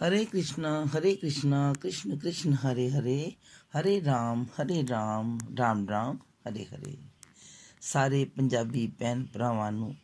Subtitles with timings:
[0.00, 3.20] हरे कृष्णा हरे कृष्णा कृष्ण कृष्ण हरे हरे
[3.74, 6.18] हरे राम ਹਰੇ ਰਾਮ ਰਾਮ ਰਾਮ
[6.48, 6.96] ਹਰੇ ਹਰੇ
[7.80, 9.94] ਸਾਰੇ ਪੰਜਾਬੀ ਭੈਣ ਭਰਾਵਾਂ ਨੂੰ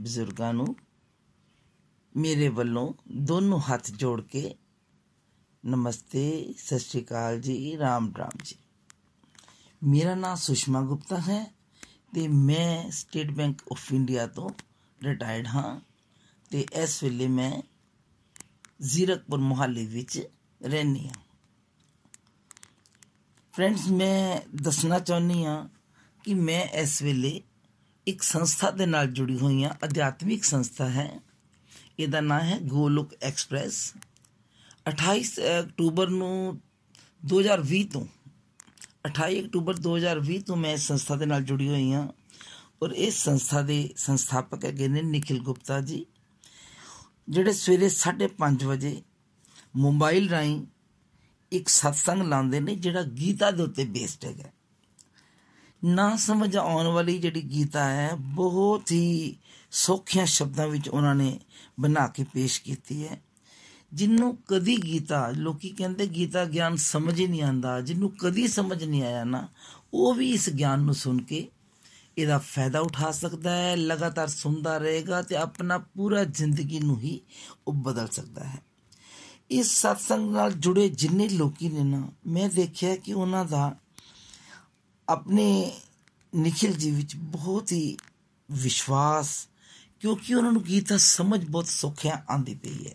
[0.00, 0.74] ਬਜ਼ੁਰਗਾਂ ਨੂੰ
[2.16, 4.54] ਮੇਰੇ ਵੱਲੋਂ ਦੋਨੋਂ ਹੱਥ ਜੋੜ ਕੇ
[5.64, 8.56] ਨਮਸਤੇ ਸਤਿ ਸ਼੍ਰੀ ਅਕਾਲ ਜੀ ਰਾਮ ਰਾਮ ਜੀ
[9.82, 11.44] ਮੇਰਾ ਨਾਮ ਸੁਸ਼ਮਾ ਗੁਪਤਾ ਹੈ
[12.14, 14.50] ਤੇ ਮੈਂ ਸਟੇਟ ਬੈਂਕ ਆਫ ਇੰਡੀਆ ਤੋਂ
[15.00, 15.80] ਰਿਟਾਇਰਡ ਹਾਂ
[16.50, 17.52] ਤੇ ਇਸ ਵੇਲੇ ਮੈਂ
[18.81, 20.27] ਜ਼ੀਰਕਪੁਰ ਮੁਹੱਲੇ ਵਿੱਚ
[20.63, 21.13] ਰਹਿੰਦੀ ਹਾਂ।
[23.53, 25.69] ਫਰੈਂਡਸ ਮੈਂ ਦੱਸਣਾ ਚਾਹੁੰਦੀ ਹਾਂ
[26.23, 27.41] ਕਿ ਮੈਂ ਇਸ ਵੇਲੇ
[28.07, 31.19] ਇੱਕ ਸੰਸਥਾ ਦੇ ਨਾਲ ਜੁੜੀ ਹੋਈ ਹਾਂ, ਅਧਿਆਤਮਿਕ ਸੰਸਥਾ ਹੈ।
[31.99, 33.93] ਇਹਦਾ ਨਾਮ ਹੈ ਗੋਲੁਕ ਐਕਸਪ੍ਰੈਸ।
[34.89, 36.61] 28 ਅਕਤੂਬਰ ਨੂੰ
[37.25, 38.05] 2020 ਤੋਂ
[39.05, 42.07] 28 ਅਕਤੂਬਰ 2020 ਤੋਂ ਮੈਂ ਇਸ ਸੰਸਥਾ ਦੇ ਨਾਲ ਜੁੜੀ ਹੋਈ ਹਾਂ
[42.83, 46.05] ਔਰ ਇਸ ਸੰਸਥਾ ਦੇ ਸੰਸਥਾਪਕ ਹੈਗੇ ਨੇ ਨikhil ਗੁਪਤਾ ਜੀ।
[47.27, 49.01] ਜਿਹੜੇ ਸਵੇਰੇ 5:30 ਵਜੇ
[49.75, 50.65] ਮੋਬਾਈਲ ਰਾਹੀਂ
[51.51, 54.49] ਇੱਕ ਸਤਸੰਗ ਲਾਉਂਦੇ ਨੇ, ਜਿਹੜਾ ਗੀਤਾ ਦੇ ਉੱਤੇ ਬੇਸਡ ਹੈਗਾ
[55.81, 59.35] ਨਾ ਸਮਝ ਆਉਣ ਵਾਲੀ ਜਿਹੜੀ ਗੀਤਾ ਹੈ, ਬਹੁਤ ਹੀ
[59.71, 61.39] ਸੌਖਿਆਂ ਸ਼ਬਦਾਂ ਵਿੱਚ ਉਹਨਾਂ ਨੇ
[61.79, 63.21] ਬਣਾ ਕੇ ਪੇਸ਼ ਕੀਤੀ ਹੈ।
[63.93, 69.03] ਜਿੰਨੂੰ ਕਦੀ ਗੀਤਾ, ਲੋਕੀ ਕਹਿੰਦੇ ਗੀਤਾ ਗਿਆਨ ਸਮਝ ਹੀ ਨਹੀਂ ਆਂਦਾ ਜਿੰਨੂੰ ਕਦੀ ਸਮਝ ਨਹੀਂ
[69.03, 69.47] ਆਇਆ ਨਾ,
[69.93, 71.47] ਉਹ ਵੀ ਇਸ ਗਿਆਨ ਨੂੰ ਸੁਣ ਕੇ
[72.17, 77.21] ਇਹਦਾ ਫਾਇਦਾ ਉਠਾ ਸਕਦਾ ਹੈ, ਲਗਾਤਾਰ ਸੁਣਦਾ ਰਹੇਗਾ ਤੇ ਆਪਣਾ ਪੂਰਾ ਜ਼ਿੰਦਗੀ ਨੂੰ ਹੀ
[77.67, 78.57] ਉਹ ਬਦਲ ਸਕਦਾ ਹੈ।
[79.51, 83.75] ਇਸ ਸਤਸੰਗ ਨਾਲ ਜੁੜੇ ਜਿੰਨੇ ਲੋਕੀ ਨੇ ਨਾ, ਮੈਂ ਦੇਖਿਆ ਕਿ ਉਹਨਾਂ ਦਾ
[85.09, 85.71] ਆਪਣੇ
[86.35, 87.97] ਨikhil ਜੀ ਵਿੱਚ ਬਹੁਤ ਹੀ
[88.51, 89.47] ਵਿਸ਼ਵਾਸ,
[89.99, 92.93] ਕਿਉਂਕਿ ਉਹਨਾਂ ਨੂੰ ਗੀਤਾ ਸਮਝ ਬਹੁਤ ਸੌਖਿਆ ਆਂਦੀ ਪਈ ਹੈ।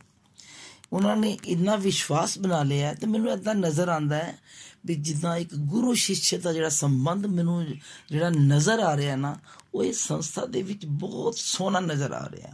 [0.92, 4.38] ਉਹਨਾਂ ਨੇ ਇੰਨਾ ਵਿਸ਼ਵਾਸ ਬਣਾ ਲਿਆ ਤੇ ਮੈਨੂੰ ਇਦਾਂ ਨਜ਼ਰ ਆਂਦਾ ਹੈ
[4.86, 7.66] ਵੀ ਜਿੱਦਾਂ ਇੱਕ ਗੁਰੂ ਸ਼ਿਸ਼ਯ ਦਾ ਜਿਹੜਾ ਸੰਬੰਧ ਮੈਨੂੰ
[8.10, 9.36] ਜਿਹੜਾ ਨਜ਼ਰ ਆ ਰਿਹਾ ਨਾ,
[9.74, 12.52] ਉਹ ਇਸ ਸੰਸਥਾ ਦੇ ਵਿੱਚ ਬਹੁਤ ਸੋਹਣਾ ਨਜ਼ਰ ਆ ਰਿਹਾ।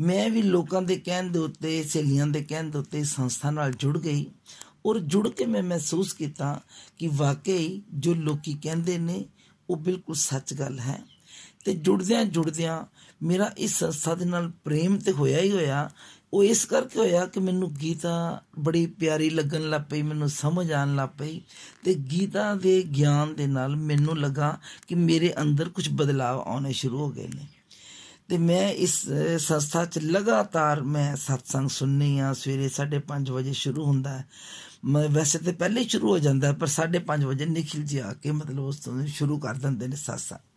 [0.00, 3.98] ਮੈਂ ਵੀ ਲੋਕਾਂ ਦੇ ਕਹਿਣ ਦੇ ਉੱਤੇ, ਸਹੇਲੀਆਂ ਦੇ ਕਹਿਣ ਦੇ ਉੱਤੇ ਸੰਸਥਾ ਨਾਲ ਜੁੜ
[3.98, 4.26] ਗਈ
[4.86, 6.60] ਔਰ ਜੁੜ ਕੇ ਮੈਂ ਮਹਿਸੂਸ ਕੀਤਾ
[6.98, 9.24] ਕਿ ਵਾਕਈ ਜੋ ਲੋਕੀ ਕਹਿੰਦੇ ਨੇ,
[9.70, 11.02] ਉਹ ਬਿਲਕੁਲ ਸੱਚ ਗੱਲ ਹੈ।
[11.64, 12.84] ਤੇ ਜੁੜਦਿਆਂ ਜੁੜਦਿਆਂ
[13.22, 15.90] ਮੇਰਾ ਇਸ ਸੰਸਥਾ ਦੇ ਨਾਲ ਪ੍ਰੇਮ ਤੇ ਹੋਇਆ ਹੀ ਹੋਇਆ
[16.32, 20.94] ਉਹ ਇਸ ਕਰਕੇ ਹੋਇਆ ਕਿ ਮੈਨੂੰ ਗੀਤਾ ਬੜੀ ਪਿਆਰੀ ਲੱਗਣ ਲੱਗ ਪਈ, ਮੈਨੂੰ ਸਮਝ ਆਣ
[20.94, 21.40] ਲੱਗ ਪਈ
[21.84, 26.98] ਤੇ ਗੀਤਾ ਦੇ ਗਿਆਨ ਦੇ ਨਾਲ ਮੈਨੂੰ ਲੱਗਾ ਕਿ ਮੇਰੇ ਅੰਦਰ ਕੁਝ ਬਦਲਾਅ ਆਉਣੇ ਸ਼ੁਰੂ
[26.98, 27.46] ਹੋ ਗਏ ਨੇ।
[28.28, 29.06] ਤੇ ਮੈਂ ਇਸ
[29.38, 34.24] ਸੰਸਥਾ 'ਚ ਲਗਾਤਾਰ ਮੈਂ ਸਤਸੰਗ ਸੁਣਨੀ ਆ, ਸਵੇਰੇ 5:30 ਵਜੇ ਸ਼ੁਰੂ ਹੁੰਦਾ ਹੈ।
[34.84, 38.30] ਮੈਂ ਵੈਸੇ ਤੇ ਪਹਿਲੇ ਹੀ ਸ਼ੁਰੂ ਹੋ ਜਾਂਦਾ, ਪਰ 5:30 ਵਜੇ ਨikhil ਜੀ ਆ ਕੇ
[38.30, 40.51] ਮਤਲਬ ਉਸ ਤੋਂ ਸ਼ੁਰੂ ਕਰ ਦਿੰਦੇ ਨੇ ਸਤਸੰਗ।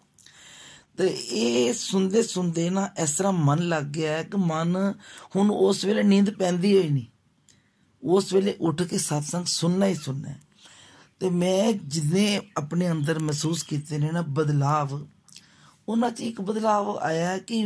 [0.97, 4.75] ਤੇ ਇਹ ਸੁਣਦੇ ਸੁਣਦੇ ਨਾ ਇਸ ਤਰ੍ਹਾਂ ਮਨ ਲੱਗ ਗਿਆ ਕਿ ਮਨ
[5.35, 7.05] ਹੁਣ ਉਸ ਵੇਲੇ ਨੀਂਦ ਪੈਂਦੀ ਹੋਈ ਨਹੀਂ।
[8.03, 10.33] ਉਸ ਵੇਲੇ ਉੱਠ ਕੇ ਸਤਸੰਗ ਸੁਣਨਾ ਹੀ ਸੁਣਨਾ
[11.19, 15.05] ਤੇ ਮੈਂ ਜਿੰਨੇ ਆਪਣੇ ਅੰਦਰ ਮਹਿਸੂਸ ਕੀਤੇ ਨੇ ਨਾ ਬਦਲਾਵ,
[15.89, 17.63] ਉਹਨਾਂ 'ਚ ਇੱਕ ਬਦਲਾਵ ਆਇਆ ਕਿ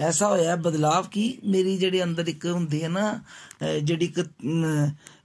[0.00, 3.20] ਐਸਾ ਹੋਇਆ ਬਦਲਾਵ ਕਿ ਮੇਰੀ ਜਿਹੜੇ ਅੰਦਰ ਇੱਕ ਹੁੰਦੀ ਹੈ ਨਾ
[3.82, 4.20] ਜਿਹੜੀ ਇੱਕ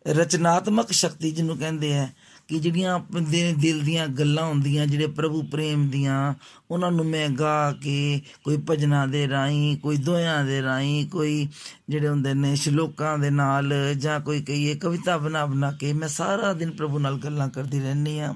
[0.07, 2.07] ਰਚਨਾਤਮਕ ਸ਼ਕਤੀ ਜਿਹਨੂੰ ਕਹਿੰਦੇ ਆ
[2.47, 6.33] ਕਿ ਜਿਹੜੀਆਂ ਆਪਣੇ ਦਿਲ ਦੀਆਂ ਗੱਲਾਂ ਹੁੰਦੀਆਂ, ਜਿਹੜੇ ਪ੍ਰਭੂ ਪ੍ਰੇਮ ਦੀਆਂ,
[6.71, 11.47] ਉਹਨਾਂ ਨੂੰ ਮੈਂ ਗਾ ਕੇ ਕੋਈ ਭਜਨਾਂ ਦੇ ਰਾਹੀਂ, ਕੋਈ ਦੋਇਆਂ ਦੇ ਰਾਹੀਂ, ਕੋਈ
[11.89, 16.53] ਜਿਹੜੇ ਹੁੰਦੇ ਨੇ ਸ਼ਲੋਕਾਂ ਦੇ ਨਾਲ ਜਾਂ ਕੋਈ ਕਹੀਏ ਕਵਿਤਾ ਬਣਾ ਬਣਾ ਕੇ ਮੈਂ ਸਾਰਾ
[16.53, 18.35] ਦਿਨ ਪ੍ਰਭੂ ਨਾਲ ਗੱਲਾਂ ਕਰਦੀ ਰਹਿੰਦੀ ਆ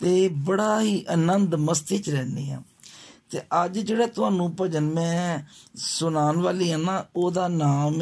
[0.00, 2.62] ਤੇ ਬੜਾ ਹੀ ਆਨੰਦ ਮਸਤੀ ਚ ਰਹਿੰਦੀ ਆ
[3.32, 5.38] ਤੇ ਅੱਜ ਜਿਹੜਾ ਤੁਹਾਨੂੰ ਭਜਨ ਮੈਂ
[5.74, 7.98] ਸੁਣਾਉਣ ਵਾਲੀ ਹਾਂ ਨਾ, ਉਹਦਾ ਨਾਮ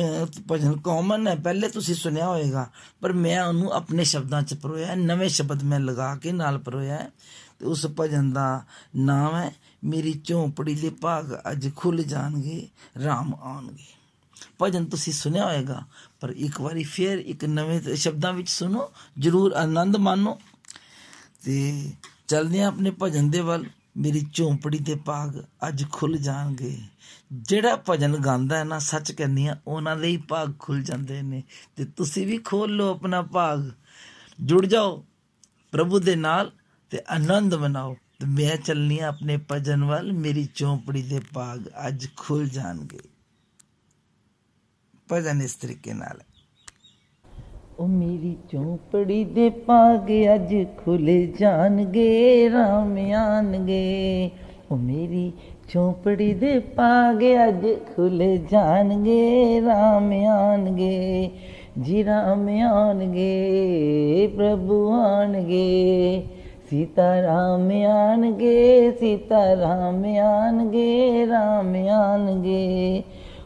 [0.50, 2.70] ਭਜਨ ਕਾਮਨ ਹੈ। ਪਹਿਲੇ ਤੁਸੀਂ ਸੁਣਿਆ ਹੋਵੇਗਾ
[3.00, 7.10] ਪਰ ਮੈਂ ਉਹਨੂੰ ਆਪਣੇ ਸ਼ਬਦਾਂ 'ਚ ਪਰੋਇਆ ਨਵੇਂ ਸ਼ਬਦ ਮੈਂ ਲਗਾ ਕੇ ਨਾਲ ਪਰੋਇਆ
[7.58, 8.64] ਤੇ ਉਸ ਭਜਨ ਦਾ
[8.96, 9.54] ਨਾਮ ਹੈ,
[9.84, 12.68] ਮੇਰੀ ਝੌਂਪੜੀ ਦੇ ਭਾਗ ਅੱਜ ਖੁੱਲ ਜਾਣਗੇ
[12.98, 13.86] RAM ਆਉਣਗੇ।
[14.62, 15.82] ਭਜਨ ਤੁਸੀਂ ਸੁਣਿਆ ਹੋਵੇਗਾ
[16.20, 20.38] ਪਰ ਇੱਕ ਵਾਰੀ ਫੇਰ ਇੱਕ ਨਵੇਂ ਸ਼ਬਦਾਂ ਵਿੱਚ ਸੁਣੋ, ਜਰੂਰ ਆਨੰਦ ਮਾਣੋ।
[21.44, 21.92] ਤੇ
[22.28, 23.64] ਚਲਦੇ ਆ ਆਪਣੇ ਭਜਨ ਦੇ ਵੱਲ।
[23.96, 26.78] ਮੇਰੀ ਝੌਂਪੜੀ ਦੇ ਭਾਗ ਅੱਜ ਖੁੱਲ ਜਾਣਗੇ।
[27.32, 31.42] ਜਿਹੜਾ ਭਜਨ ਗਾਉਂਦਾ ਹੈ ਨਾ, ਸੱਚ ਕਹਿੰਦੀ ਆ ਉਹਨਾਂ ਦੇ ਹੀ ਭਾਗ ਖੁੱਲ ਜਾਂਦੇ ਨੇ
[31.76, 33.70] ਤੇ ਤੁਸੀਂ ਵੀ ਖੋਲ ਲਓ ਆਪਣਾ ਭਾਗ।
[34.40, 35.06] ਜੁੜ ਜਾਓ
[35.72, 36.52] ਪ੍ਰਭੂ ਦੇ ਨਾਲ
[36.90, 42.06] ਤੇ ਆਨੰਦ ਮਨਾਓ। ਤੇ ਮੈਂ ਚੱਲਨੀ ਆ ਆਪਣੇ ਭਜਨ ਵੱਲ, ਮੇਰੀ ਝੌਂਪੜੀ ਦੇ ਭਾਗ ਅੱਜ
[42.16, 43.00] ਖੁੱਲ ਜਾਣਗੇ।
[45.12, 46.20] ਭਜਨ ਇਸ ਤਰੀਕੇ ਨਾਲ।
[47.80, 50.54] ਉਹ ਮੇਰੀ ਝੌਂਪੜੀ ਦੇ ਪਾਗ ਅੱਜ
[50.84, 54.30] ਖੁੱਲ ਜਾਣਗੇ ਰਾਮ ਆਣਗੇ।
[54.70, 55.32] ਉਹ ਮੇਰੀ
[55.72, 57.66] ਝੋਪੜੀ ਦੇ ਪਾਗ ਅੱਜ
[57.96, 61.30] ਖੁੱਲ ਜਾਣਗੇ ਰਾਮ ਆਣਗੇ।
[61.80, 63.40] ਜੀ ਰਾਮ ਆਣਗੇ,
[64.36, 66.22] ਪ੍ਰਭੂ ਆਣਗੇ।
[66.70, 73.02] ਸੀਤਾ ਰਾਮ ਆਣਗੇ, ਸੀਤਾ ਰਾਮ ਆਣਗੇ ਰਾਮ ਆਣਗੇ।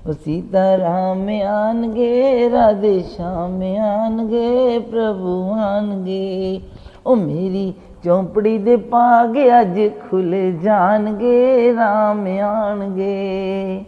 [0.09, 6.61] ਉਹ ਸੀਤਾ ਰਾਮ ਆਣਗੇ, ਰਾਧੇ ਸ਼ਾਮ ਆਣਗੇ, ਪ੍ਰਭੂ ਆਣਗੇ।
[7.07, 7.75] ਉਹ ਮੇਰੀ
[8.05, 9.81] ਚੌਂਪੜੀ ਦੇ ਪਾਗ ਅੱਜ
[10.11, 13.85] ਖੁੱਲ ਜਾਣਗੇ, ਰਾਮ ਆਣਗੇ।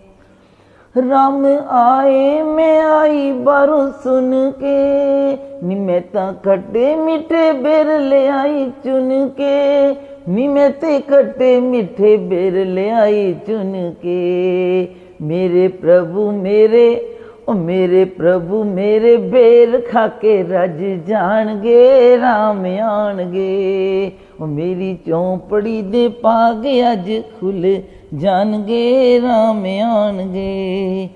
[1.08, 9.28] ਰਾਮ ਆਏ, ਮੈਂ ਆਈ ਬਾਹਰੋਂ ਸੁਣ ਕੇ। ਨੀ ਮੈਂ ਤਾਂ ਖੱਟੇ ਮਿੱਠੇ ਬੇਰ ਲਿਆਈ ਚੁਣ
[9.28, 9.94] ਕੇ।
[10.28, 14.88] ਨੀ ਮੈਂ ਤੇ ਖੱਟੇ ਮਿੱਠੇ ਬੇਰ ਲਿਆਈ ਚੁਣ ਕੇ।
[15.22, 17.14] ਮੇਰੇ ਪ੍ਰਭੂ ਮੇਰੇ,
[17.48, 26.08] ਉਹ ਮੇਰੇ ਪ੍ਰਭੂ ਮੇਰੇ ਬੇਰ ਖਾ ਕੇ ਰਜ ਜਾਣਗੇ, ਰਾਮ ਆਣਗੇ। ਉਹ ਮੇਰੀ ਚੌਂਪੜੀ ਦੇ
[26.08, 27.10] ਪਾਗ ਅੱਜ
[27.40, 27.82] ਖੁੱਲ
[28.14, 31.08] ਜਾਣਗੇ, ਰਾਮ ਆਣਗੇ।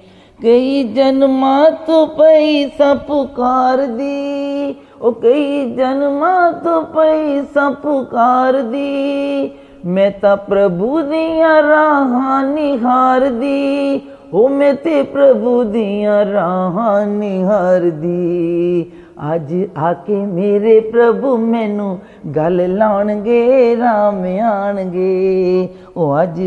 [0.42, 9.50] ਕਈ ਜਨਮਾਂ ਤੋਂ ਪਈ ਸਾ ਪੁਕਾਰਦੀ ਉਹ ਕਈ ਜਨਮਾਂ ਤੋਂ ਪਈ ਸਾ ਪੁਕਾਰਦੀ
[9.86, 14.00] ਮੈਂ ਤਾਂ ਪ੍ਰਭੂ ਦੀਆਂ ਰਾਹਾਂ ਨਿਹਾਰਦੀ
[14.34, 18.86] ਹੋ ਮੈਂ ਤੇ ਪ੍ਰਭੂ ਦੀਆਂ ਰਾਹਾਂ ਨਿਹਾਰਦੀ।
[19.34, 21.98] ਅੱਜ ਆ ਕੇ ਮੇਰੇ ਪ੍ਰਭੂ ਮੈਨੂੰ
[22.36, 26.40] ਗੱਲ ਲਾਉਣਗੇ, ਰਾਮ ਆਣਗੇ। ਉਹ ਅੱਜ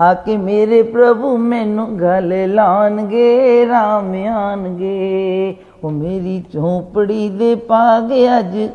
[0.00, 8.68] ਆ ਕੇ ਮੇਰੇ ਪ੍ਰਭੂ ਮੈਨੂੰ ਗੱਲ ਲਾਉਣਗੇ, ਰਾਮ ਆਣਗੇ। ਉਹ ਮੇਰੀ ਝੋਪੜੀ ਦੇ ਪਾਗ ਅੱਜ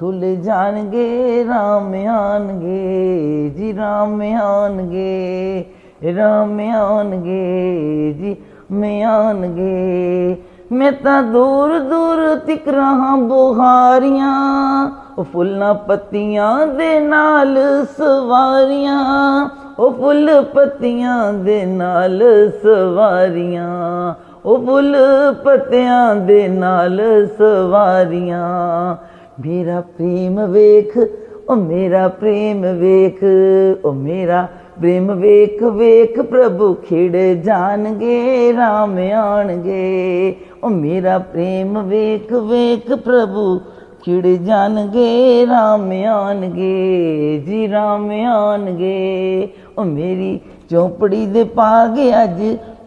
[0.00, 5.64] ਖੁੱਲ ਜਾਣਗੇ, ਰਾਮ ਆਣਗੇ, ਜੀ ਰਾਮ ਆਣਗੇ
[6.16, 8.36] ਰਾਮ ਆਣਗੇ, ਜੀ
[8.70, 10.36] ਮੈਂ ਆਣਗੇ।
[10.72, 14.34] ਮੈਂ ਤਾਂ ਦੂਰ ਦੂਰ ਤਿਕ ਰਹਾ ਬੁਹਾਰੀਆਂ,
[15.18, 17.58] ਉਹ ਫੁੱਲਾਂ ਪੱਤੀਆਂ ਦੇ ਨਾਲ
[17.98, 19.00] ਸਵਾਰੀਆਂ,
[19.78, 22.22] ਉਹ ਫੁੱਲ ਪੱਤੀਆਂ ਦੇ ਨਾਲ
[22.62, 24.96] ਸਵਾਰੀਆਂ, ਉਹ ਫੁੱਲ
[25.44, 27.00] ਪੱਤਿਆਂ ਦੇ ਨਾਲ
[27.38, 28.96] ਸਵਾਰੀਆਂ।
[29.46, 30.98] ਮੇਰਾ ਪ੍ਰੇਮ ਵੇਖ,
[31.48, 33.24] ਉਹ ਮੇਰਾ ਪ੍ਰੇਮ ਵੇਖ,
[33.84, 34.48] ਉਹ ਮੇਰਾ
[34.80, 43.58] ਪ੍ਰੇਮ ਵੇਖ ਵੇਖ ਪ੍ਰਭੂ ਖਿੜ ਜਾਣਗੇ, ਰਾਮ ਆਣਗੇ। ਉਹ ਮੇਰਾ ਪ੍ਰੇਮ ਵੇਖ ਵੇਖ ਪ੍ਰਭੂ
[44.04, 49.48] ਖਿੜ ਜਾਣਗੇ, ਰਾਮ ਆਣਗੇ, ਜੀ ਰਾਮ ਆਣਗੇ।
[49.78, 52.42] ਉਹ ਮੇਰੀ ਚੌਪੜੀ ਦੇ ਪਾਗੇ ਅੱਜ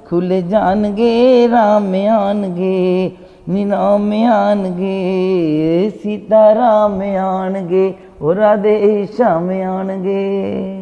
[0.10, 3.12] ਖੁੱਲ ਜਾਣਗੇ, ਰਾਮ ਆਣਗੇ।
[3.52, 10.78] ਨਿਨਾਮ ਆਣਗੇ ਸੀਤਾ ਰਾਮ ਆਣਗੇ ਉਹ ਰਾਧੇ ਸ਼ਾਮ ਆਣਗੇ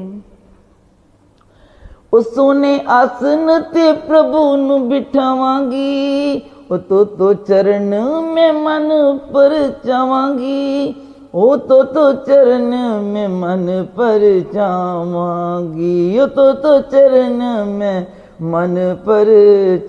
[2.14, 7.94] ਉਹ ਸੋਨੇ ਆਸਨ ਤੇ ਪ੍ਰਭੂ ਨੂੰ ਬਿਠਾਵਾਂਗੀ, ਉਹ ਤੋ ਤੋ ਚਰਨ
[8.34, 8.90] ਮੈਂ ਮਨ
[9.34, 9.54] ਪਰ
[9.86, 10.94] ਚਾਵਾਂਗੀ,
[11.34, 12.74] ਉਹ ਤੋ ਤੋ ਚਰਨ
[13.04, 18.02] ਮੈਂ ਮਨ ਪਰ ਚਾਵਾਂਗੀ, ਉਹ ਤੋ ਤੋ ਚਰਨ ਮੈਂ
[18.42, 19.26] ਮਨ ਪਰ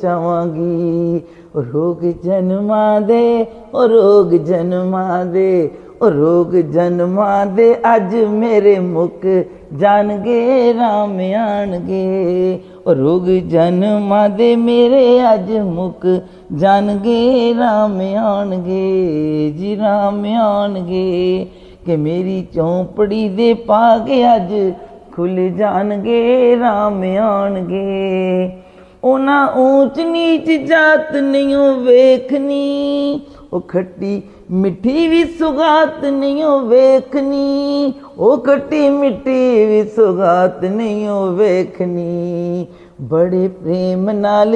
[0.02, 1.20] ਚਾਵਾਂਗੀ
[1.56, 5.70] ਉਹ ਰੋਗ ਜਨਮਾਂ ਦੇ, ਉਹ ਰੋਗ ਜਨਮਾਂ ਦੇ,
[6.02, 9.26] ਉਹ ਰੋਗ ਜਨਮਾਂ ਦੇ ਅੱਜ ਮੇਰੇ ਮੁਖ
[9.76, 16.06] ਜਾਣਗੇ, ਰਾਮ ਆਣਗੇ। ਉਹ ਰੋਗ ਜਨਮਾਂ ਦੇ ਮੇਰੇ ਅੱਜ ਮੁਖ
[16.54, 21.46] ਜਾਣਗੇ, ਰਾਮ ਆਣਗੇ। ਜੀ ਰਾਮ ਆਣਗੇ।
[21.86, 24.72] ਕਿ ਮੇਰੀ ਚੌਂਪੜੀ ਦੇ ਪਾਗੇ ਅੱਜ
[25.12, 28.50] ਖੁੱਲ ਜਾਣਗੇ, ਰਾਮ ਆਣਗੇ।
[29.04, 33.20] ਉਹਨਾਂ ਊਚ ਨੀਚ ਜਾਤ ਨਹੀਂ ਵੇਖਣੀ
[33.52, 42.66] ਉਹ ਖੱਟੀ ਮਿੱਠੀ ਵੀ ਸੁਗਾਤ ਨਹੀਂ ਵੇਖਣੀ ਉਹ ਖੱਟੀ ਮਿੱਠੀ ਵੀ ਸੁਗਾਤ ਨਹੀਂ ਵੇਖਣੀ
[43.00, 44.54] ਬੜੇ ਪ੍ਰੇਮ ਨਾਲ,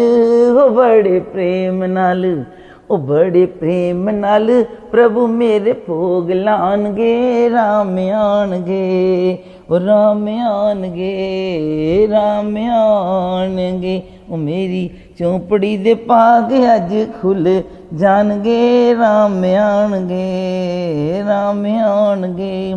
[0.50, 2.44] ਉਹ ਬੜੇ ਪ੍ਰੇਮ ਨਾਲ
[2.90, 9.38] ਉਹ ਬੜੇ ਪ੍ਰੇਮ ਨਾਲ ਪ੍ਰਭੂ ਮੇਰੇ ਭੋਗ ਲਾਣਗੇ, ਰਾਮ ਆਣਗੇ,
[9.70, 17.62] ਉਹ ਰਾਮ ਆਣਗੇ ਰਾਮ ਆਣਗੇ। ਉਹ ਮੇਰੀ ਚੌਂਪੜੀ ਦੇ ਪਾਗ ਅੱਜ ਖੁੱਲ
[17.94, 22.74] ਜਾਣਗੇ, ਰਾਮ ਆਣਗੇ ਰਾਮ ਆਣਗੇ।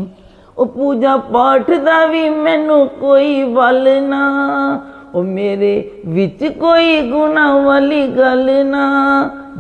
[0.58, 4.24] ਉਹ ਪੂਜਾ ਪਾਠ ਦਾ ਵੀ ਮੈਨੂੰ ਕੋਈ ਵੱਲ ਨਾ,
[5.16, 8.86] ਉਹ ਮੇਰੇ ਵਿੱਚ ਕੋਈ ਗੁਨਾ ਵਾਲੀ ਗੱਲ ਨਾ।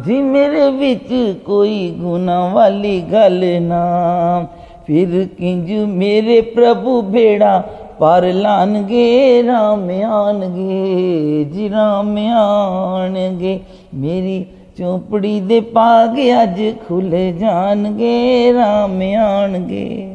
[0.06, 4.46] ਜੀ ਮੇਰੇ ਵਿੱਚ ਕੋਈ ਗੁਨਾ ਵਾਲੀ ਗੱਲ ਨਾ।
[4.88, 7.64] ਫਿਰ ਕਿੰਜ ਮੇਰੇ ਪ੍ਰਭੂ ਬੇੜਾ
[8.00, 13.60] ਪਰ ਲਾਣਗੇ, ਰਾਮ ਆਣਗੇ, ਜੀ ਰਾਮ ਆਣਗੇ।
[13.94, 14.46] ਮੇਰੀ
[14.78, 20.14] ਚੋਪੜੀ ਦੇ ਪਾਗ ਅੱਜ ਖੁੱਲ ਜਾਣਗੇ, ਰਾਮ ਆਣਗੇ।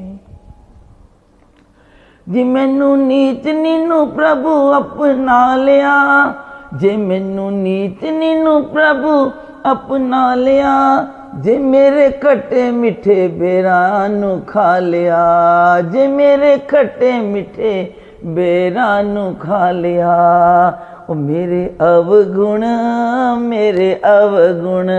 [2.29, 5.97] ਜੇ ਮੈਨੂੰ ਨੀਚ ਨੀਨੂੰ ਪ੍ਰਭੂ ਅਪਣਾ ਲਿਆ,
[6.75, 9.31] ਜੇ ਮੈਨੂੰ ਨੀਚ ਨੀਨੂੰ ਪ੍ਰਭੂ
[9.71, 11.07] ਅਪਣਾ ਲਿਆ,
[11.41, 17.93] ਜੇ ਮੇਰੇ ਖੱਟੇ ਮਿੱਠੇ ਬੇਰਾਂ ਨੂੰ ਖਾ ਲਿਆ, ਜੇ ਮੇਰੇ ਖੱਟੇ ਮਿੱਠੇ
[18.25, 20.17] ਬੇਰਾਂ ਨੂੰ ਖਾ ਲਿਆ।
[21.09, 22.65] ਉਹ ਮੇਰੇ ਅਵਗੁਣ
[23.39, 24.91] ਮੇਰੇ ਅਵਗੁਣ,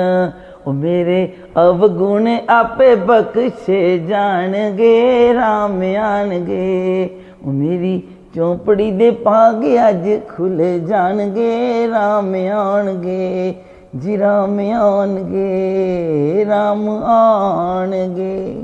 [0.67, 7.10] ਉਹ ਮੇਰੇ ਅਵਗੁਣ ਆਪੇ ਬਖਸ਼ੇ ਜਾਣਗੇ, ਰਾਮ ਆਣਗੇ।
[7.46, 8.01] ਉਹ ਮੇਰੀ
[8.36, 13.55] ਚੌਂਪੜੀ ਦੇ ਪਾਗ ਅੱਜ ਖੁੱਲ ਜਾਣਗੇ, ਰਾਮ ਆਣਗੇ
[14.00, 18.63] ਜੀ ਰਾਮ ਆਣਗੇ। ਰਾਮ ਆਣਗੇ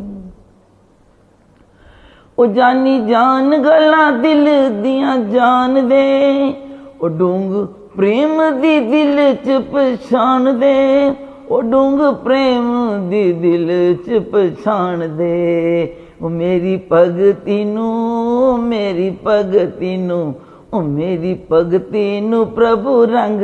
[2.37, 4.47] ਉਹ ਜਾਨੀ ਜਾਨ ਗੱਲਾਂ ਦਿਲ
[4.83, 6.53] ਦੀਆਂ ਜਾਣਦੇ
[7.01, 7.67] ਉਹ ਡੂੰਗ
[7.97, 11.13] ਪ੍ਰੇਮ ਦੀ ਦਿਲ ਚ ਪਛਾਣਦੇ
[11.49, 20.33] ਉਹ ਡੂੰਗ ਪ੍ਰੇਮ ਦੀ ਦਿਲ ਚ ਪਛਾਣਦੇ ਉਹ ਮੇਰੀ ਭਗਤੀ ਨੂੰ, ਮੇਰੀ ਭਗਤੀ ਨੂੰ,
[20.73, 23.41] ਉਹ ਮੇਰੀ ਭਗਤੀ ਨੂੰ ਪ੍ਰਭੂ ਰੰਗ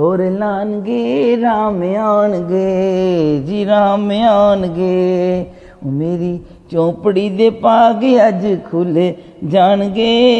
[0.00, 5.46] ਹੋਰ ਲਾਣਗੇ, ਰਾਮ ਆਣਗੇ, ਜੀ ਰਾਮ ਆਣਗੇ।
[5.86, 6.40] ਉਹ ਮੇਰੀ
[6.70, 9.14] ਚੌਪੜੀ ਦੇ ਪਾਗ ਅੱਜ ਖੁੱਲੇ
[9.44, 10.30] ਜਾਣਗੇ,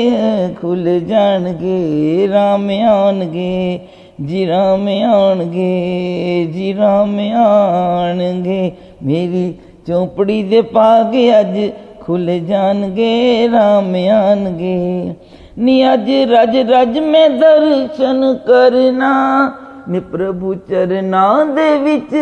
[0.61, 3.81] ਖੁੱਲ ਜਾਣਗੇ, ਰਾਮ ਆਣਗੇ,
[4.25, 9.55] ਜੀ ਰਾਮ ਆਣਗੇ, ਜੀ ਰਾਮ ਆਣਗੇ। ਮੇਰੀ
[9.87, 15.15] ਚੌਪੜੀ ਦੇ ਪਾਗ ਅੱਜ ਖੁੱਲ ਜਾਣਗੇ, ਰਾਮ ਆਣਗੇ।
[15.61, 19.13] ਨੀ ਅੱਜ ਰਜ ਰਜ ਮੈਂ ਦਰਸ਼ਨ ਕਰਨਾ।
[19.89, 22.15] ਨੀ ਪ੍ਰਭੂ ਚਰਨਾਂ ਦੇ ਵਿੱਚ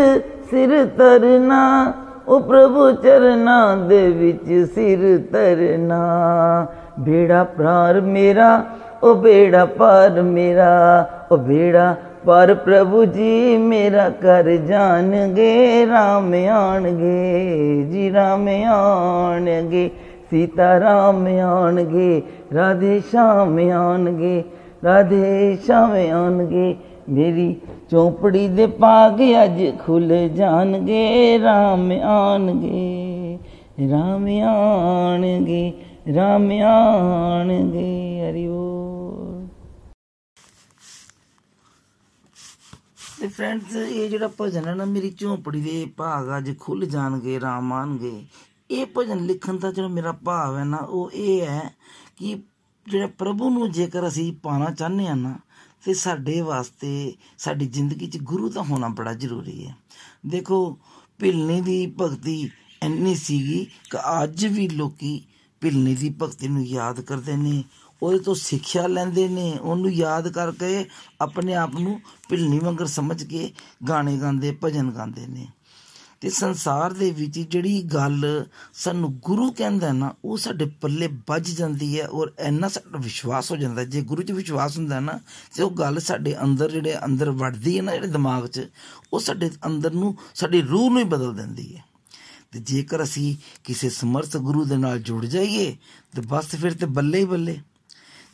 [0.50, 1.92] ਸਿਰ ਤਰਨਾ
[2.28, 6.66] ਉਹ ਪ੍ਰਭੂ ਚਰਨਾਂ ਦੇ ਵਿੱਚ ਸਿਰ ਤਰਨਾ
[6.98, 8.64] ਬੇੜਾ ਪ੍ਰਾਰ ਮੇਰਾ
[9.02, 11.94] ਉਹ ਬੇੜਾ ਪਾਰ ਮੇਰਾ ਉਹ ਬੇੜਾ
[12.26, 19.90] ਪਰ ਪ੍ਰਭੂ ਜੀ ਮੇਰਾ ਕਰ ਜਾਣਗੇ, ਰਾਮ ਆਣਗੇ, ਜੀ ਰਾਮ ਆਣਗੇ।
[20.30, 22.22] ਸੀਤਾ ਰਾਮ ਆਣਗੇ
[22.54, 24.42] ਰਾਧੇ ਸ਼ਾਮ ਆਣਗੇ
[24.84, 26.76] ਰਾਧੇ ਸ਼ਾਮ ਆਣਗੇ
[27.08, 27.54] ਮੇਰੀ
[27.90, 33.38] ਚੌਪੜੀ ਦੇ ਪਾਗ ਅੱਜ ਖੁੱਲ ਜਾਣਗੇ, ਰਾਮ ਆਣਗੇ
[33.90, 35.72] ਰਾਮ ਆਣਗੇ
[36.14, 39.46] ਰਾਮ ਆਣਗੇ ਹਰੀ ਬੋਲ।
[43.20, 47.72] ਤੇ ਫਰੈਂਡਸ ਇਹ ਜਿਹੜਾ ਭਜਨ ਹੈ ਨਾ, ਮੇਰੀ ਝੋਂਪੜੀ ਦੇ ਭਾਗ ਅੱਜ ਖੁੱਲ ਜਾਣਗੇ, ਰਾਮ
[47.72, 48.12] ਆਣਗੇ
[48.70, 51.74] ਇਹ ਭਜਨ ਲਿਖਣ ਦਾ ਜਿਹੜਾ ਮੇਰਾ ਭਾਵ ਹੈ ਨਾ, ਉਹ ਇਹ ਹੈ
[52.16, 52.42] ਕਿ
[52.86, 55.38] ਜਿਹੜਾ ਪ੍ਰਭੂ ਨੂੰ ਜੇਕਰ ਅਸੀਂ ਪਾਣਾ ਚਾਹੁੰਦੇ ਆ ਨਾ,
[55.84, 59.76] ਤੇ ਸਾਡੇ ਵਾਸਤੇ, ਸਾਡੀ ਜ਼ਿੰਦਗੀ 'ਚ ਗੁਰੂ ਦਾ ਹੋਣਾ ਬੜਾ ਜ਼ਰੂਰੀ ਹੈ।
[60.26, 60.78] ਦੇਖੋ,
[61.18, 62.50] ਭਿਲਨੀ ਦੀ ਭਗਤੀ
[62.82, 65.24] ਇੰਨੀ ਸੀਗੀ ਕਿ ਅੱਜ ਵੀ ਲੋਕੀ
[65.60, 67.64] ਭਿਲਨੀ ਦੀ ਭਗਤੀ ਨੂੰ ਯਾਦ ਕਰਦੇ ਨੇ,
[68.02, 70.84] ਉਹਦੇ ਤੋਂ ਸਿੱਖਿਆ ਲੈਂਦੇ ਨੇ, ਉਹਨੂੰ ਯਾਦ ਕਰਕੇ
[71.20, 73.52] ਆਪਣੇ ਆਪ ਨੂੰ ਭਿਲਨੀ ਵਾਂਗਰ ਸਮਝ ਕੇ
[73.88, 75.48] ਗਾਣੇ ਗਾਉਂਦੇ, ਭਜਨ ਗਾਉਂਦੇ ਨੇ।
[76.20, 82.00] ਤੇ ਸੰਸਾਰ ਦੇ ਵਿੱਚ ਜਿਹੜੀ ਗੱਲ ਸਾਨੂੰ ਗੁਰੂ ਕਹਿੰਦਾ ਨਾ, ਉਹ ਸਾਡੇ ਪੱਲੇ ਵੱਜ ਜਾਂਦੀ
[82.00, 85.20] ਹੈ ਔਰ ਇੰਨਾ ਸਾਡਾ ਵਿਸ਼ਵਾਸ ਹੋ ਜਾਂਦਾ। ਜੇ ਗੁਰੂ 'ਚ ਵਿਸ਼ਵਾਸ ਹੁੰਦਾ ਨਾ,
[85.54, 88.68] ਤੇ ਉਹ ਗੱਲ ਸਾਡੇ ਅੰਦਰ ਜਿਹੜੇ ਅੰਦਰ ਵੜਦੀ ਹੈ ਨਾ, ਜਿਹੜੇ ਦਿਮਾਗ 'ਚ,
[89.12, 91.84] ਉਹ ਸਾਡੇ ਅੰਦਰ ਨੂੰ, ਸਾਡੀ ਰੂਹ ਨੂੰ ਹੀ ਬਦਲ ਦਿੰਦੀ ਹੈ।
[92.52, 95.76] ਤੇ ਜੇਕਰ ਅਸੀਂ ਕਿਸੇ ਸਮਰਥ ਗੁਰੂ ਦੇ ਨਾਲ ਜੁੜ ਜਾਈਏ,
[96.16, 97.60] ਤੇ ਬਸ ਫਿਰ ਤੇ ਬੱਲੇ ਹੀ ਬੱਲੇ।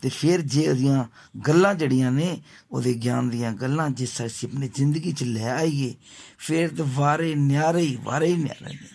[0.04, 1.04] ਤੇ ਫਿਰ ਜੇ ਉਹਦੀਆਂ
[1.48, 2.42] ਗੱਲਾਂ ਜੜੀਆਂ ਨੇ,
[2.72, 5.94] ਉਹਦੇ ਗਿਆਨ ਦੀਆਂ ਗੱਲਾਂ ਜਿਸ ਅਸੀਂ ਆਪਣੀ ਜ਼ਿੰਦਗੀ 'ਚ ਲੈ ਆਈਏ,
[6.38, 8.88] ਫਿਰ ਤੇ ਵਾਰੇ ਨਿਆਰੇ ਹੀ ਵਾਰੇ ਹੀ ਨਿਆਰੇ ਨੇ।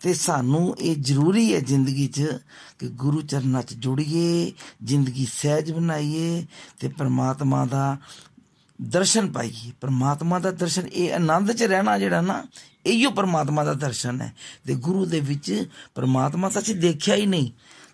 [0.00, 2.38] ਤੇ ਸਾਨੂੰ ਇਹ ਜ਼ਰੂਰੀ ਹੈ ਜ਼ਿੰਦਗੀ 'ਚ
[2.78, 4.52] ਕਿ ਗੁਰੂ ਚਰਨਾਂ 'ਚ ਜੁੜੀਏ,
[4.84, 6.46] ਜ਼ਿੰਦਗੀ ਸਹਿਜ ਬਣਾਈਏ
[6.80, 7.98] ਤੇ ਪ੍ਰਮਾਤਮਾ ਦਾ
[8.82, 12.46] ਦਰਸ਼ਨ ਪਾਈਏ। ਪ੍ਰਮਾਤਮਾ ਦਾ ਦਰਸ਼ਨ, ਇਹ ਆਨੰਦ 'ਚ ਰਹਿਣਾ ਜਿਹੜਾ ਨਾ
[12.86, 14.34] ਇਹੀਓ ਪ੍ਰਮਾਤਮਾ ਦਾ ਦਰਸ਼ਨ ਹੈ।
[14.66, 17.50] ਤੇ ਗੁਰੂ ਦੇ ਵਿੱਚ ਪ੍ਰਮਾਤਮਾ ਤਾਂ ਅਸੀਂ ਦੇਖਿਆ ਹੀ ਨਹੀਂ।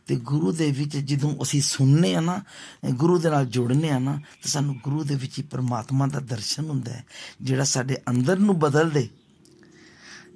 [0.08, 2.42] ਤੇ ਗੁਰੂ ਦੇ ਵਿੱਚ ਜਦੋਂ ਅਸੀਂ ਸੁਣਨੇ ਆ ਨਾ,
[2.90, 6.64] ਗੁਰੂ ਦੇ ਨਾਲ ਜੁੜਨੇ ਆ ਨਾ, ਤੇ ਸਾਨੂੰ ਗੁਰੂ ਦੇ ਵਿੱਚ ਹੀ ਪ੍ਰਮਾਤਮਾ ਦਾ ਦਰਸ਼ਨ
[6.64, 7.04] ਹੁੰਦਾ ਹੈ,
[7.42, 9.08] ਜਿਹੜਾ ਸਾਡੇ ਅੰਦਰ ਨੂੰ ਬਦਲ ਦੇ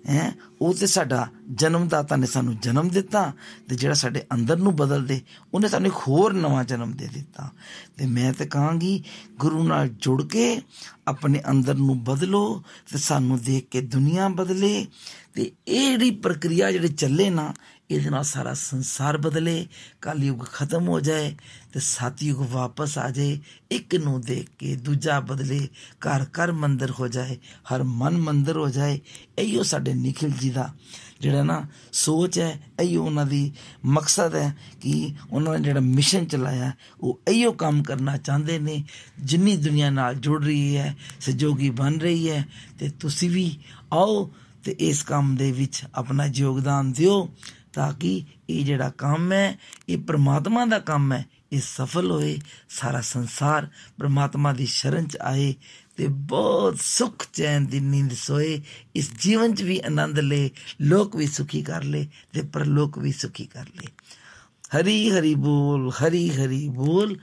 [0.08, 3.32] ਹੈ, ਉਹ ਤੇ ਸਾਡਾ ਜਨਮਦਾਤਾ ਨੇ ਸਾਨੂੰ ਜਨਮ ਦਿੱਤਾ,
[3.68, 5.20] ਤੇ ਜਿਹੜਾ ਸਾਡੇ ਅੰਦਰ ਨੂੰ ਬਦਲ ਦੇ
[5.54, 7.50] ਉਹਨੇ ਸਾਨੂੰ ਇੱਕ ਹੋਰ ਨਵਾਂ ਜਨਮ ਦੇ ਦਿੱਤਾ।
[7.96, 9.02] ਤੇ ਮੈਂ ਤੇ ਕਹਾਂਗੀ,
[9.38, 10.60] ਗੁਰੂ ਨਾਲ ਜੁੜ ਕੇ
[11.08, 12.62] ਆਪਣੇ ਅੰਦਰ ਨੂੰ ਬਦਲੋ,
[12.92, 14.86] ਤੇ ਸਾਨੂੰ ਦੇਖ ਕੇ ਦੁਨੀਆ ਬਦਲੇ,
[15.34, 17.54] ਤੇ ਇਹ ਜਿਹੜੀ ਪ੍ਰਕਿਰਿਆ ਜਿਹੜੀ ਚੱਲੇ ਨਾ
[17.92, 19.66] ਇਹਦੇ ਨਾਲ ਸਾਰਾ ਸੰਸਾਰ ਬਦਲੇ,
[20.00, 21.34] ਕਲਯੁਗ ਖਤਮ ਹੋ ਜਾਏ
[21.72, 23.38] ਤੇ ਸਤਯੁਗ ਵਾਪਸ ਆ ਜਾਏ,
[23.70, 25.68] ਇੱਕ ਨੂੰ ਦੇਖ ਕੇ ਦੂਜਾ ਬਦਲੇ,
[26.06, 27.38] ਘਰ ਘਰ ਮੰਦਰ ਹੋ ਜਾਏ,
[27.74, 29.00] ਹਰ ਮਨ ਮੰਦਰ ਹੋ ਜਾਏ,
[29.38, 30.74] ਇਹੋ ਸਾਡੇ ਨikhil ਜੀ ਦਾ
[31.20, 33.52] ਜਿਹੜਾ ਨਾ ਸੋਚ ਹੈ, ਇਹੋ ਉਹਨਾਂ ਦੀ
[33.84, 38.84] ਮਕਸਦ ਹੈ ਕਿ ਉਹਨਾਂ ਨੇ ਜਿਹੜਾ ਮਿਸ਼ਨ ਚਲਾਇਆ, ਉਹ ਇਹੋ ਕੰਮ ਕਰਨਾ ਚਾਹੁੰਦੇ ਨੇ,
[39.20, 42.46] ਜਿੰਨੀ ਦੁਨੀਆ ਨਾਲ ਜੁੜ ਰਹੀ ਹੈ, ਸਹਿਯੋਗੀ ਬਣ ਰਹੀ ਹੈ,
[42.78, 43.58] ਤੇ ਤੁਸੀਂ ਵੀ
[43.92, 44.30] ਆਓ
[44.64, 47.28] ਤੇ ਇਸ ਕੰਮ ਦੇ ਵਿੱਚ ਆਪਣਾ ਯੋਗਦਾਨ ਦਿਓ।
[47.72, 52.38] ਤਾਂ ਕਿ ਇਹ ਜਿਹੜਾ ਕੰਮ ਹੈ, ਇਹ ਪ੍ਰਮਾਤਮਾ ਦਾ ਕੰਮ ਹੈ, ਇਹ ਸਫਲ ਹੋਏ,
[52.68, 55.54] ਸਾਰਾ ਸੰਸਾਰ ਪ੍ਰਮਾਤਮਾ ਦੀ ਸ਼ਰਨ ਚ ਆਏ
[55.96, 58.62] ਤੇ ਬਹੁਤ ਸੁਖ ਚੈਨ ਦੀ ਨੀਂਦ ਸੋਏ,
[58.94, 60.48] ਇਸ ਜੀਵਨ ਚ ਵੀ ਆਨੰਦ ਲੈ,
[60.80, 63.88] ਲੋਕ ਵੀ ਸੁਖੀ ਕਰ ਲੈ ਤੇ ਪਰਲੋਕ ਵੀ ਸੁਖੀ ਕਰ ਲੈ।
[64.80, 67.18] ਹਰੀ ਹਰੀ ਬੋਲ, ਹਰੀ ਹਰੀ ਬੋਲ।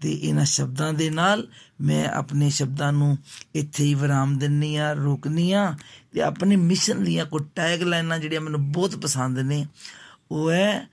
[0.00, 1.48] ਤੇ ਇਹਨਾਂ ਸ਼ਬਦਾਂ ਦੇ ਨਾਲ
[1.80, 3.18] ਮੈਂ ਆਪਣੇ ਸ਼ਬਦਾਂ ਨੂੰ
[3.54, 5.74] ਇੱਥੇ ਹੀ ਵਿਰਾਮ ਦਿੰਨੀ ਆ ਰੋਕਨੀ ਆ
[6.12, 9.66] ਤੇ ਆਪਣੇ ਮਿਸ਼ਨ ਦੀਆਂ ਕੋ ਟੈਗ ਲਾਈਨਾਂ ਜਿਹੜੀਆਂ ਮੈਨੂੰ ਬਹੁਤ ਪਸੰਦ ਨੇ,
[10.30, 10.88] ਉਹ ਹੈ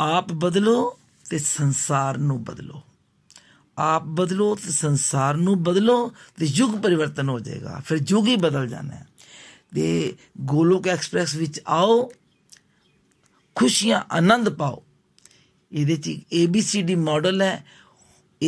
[0.00, 0.98] ਆਪ ਬਦਲੋ
[1.30, 2.82] ਤੇ ਸੰਸਾਰ ਨੂੰ ਬਦਲੋ।
[3.78, 8.68] ਆਪ ਬਦਲੋ ਤੇ ਸੰਸਾਰ ਨੂੰ ਬਦਲੋ ਤੇ ਯੁੱਗ ਪਰਿਵਰਤਨ ਹੋ ਜਾਏਗਾ, ਫਿਰ ਯੁੱਗ ਹੀ ਬਦਲ
[8.68, 9.06] ਜਾਣਾ ਹੈ।
[9.74, 12.12] ਤੇ ਗੋਲੋਕ ਐਕਸਪ੍ਰੈਸ ਵਿੱਚ ਆਓ,
[13.54, 14.82] ਖੁਸ਼ੀਆਂ ਆਨੰਦ ਪਾਓ।
[15.72, 17.64] ਇਹਦੇ ਚ ABCD ਮਾਡਲ ਹੈ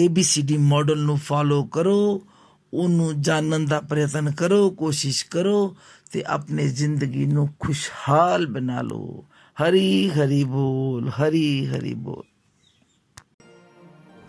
[0.04, 2.26] ABCD ਮਾਡਲ ਨੂੰ ਫਾਲੋ ਕਰੋ,
[2.74, 5.76] ਉਹਨੂੰ ਜਾਣਨ ਦਾ ਪ੍ਰਯਤਨ ਕਰੋ, ਕੋਸ਼ਿਸ਼ ਕਰੋ
[6.12, 9.24] ਤੇ ਆਪਣੀ ਜ਼ਿੰਦਗੀ ਨੂੰ ਖੁਸ਼ਹਾਲ ਬਣਾ ਲਓ।
[9.62, 12.22] ਹਰੀ ਹਰੀ ਬੋਲ, ਹਰੀ ਹਰੀ ਬੋਲ।